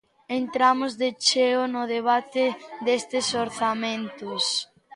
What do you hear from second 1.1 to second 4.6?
cheo no debate destes orzamentos.